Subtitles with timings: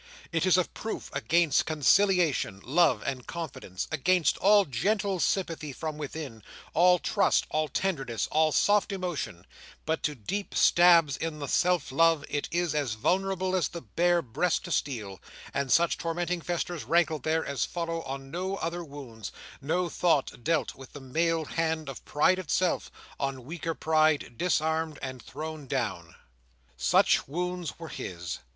[0.31, 6.41] It is of proof against conciliation, love, and confidence; against all gentle sympathy from without,
[6.73, 9.45] all trust, all tenderness, all soft emotion;
[9.85, 14.23] but to deep stabs in the self love, it is as vulnerable as the bare
[14.23, 15.21] breast to steel;
[15.53, 19.31] and such tormenting festers rankle there, as follow on no other wounds,
[19.61, 22.89] no, though dealt with the mailed hand of Pride itself,
[23.19, 26.15] on weaker pride, disarmed and thrown down.
[26.75, 28.39] Such wounds were his.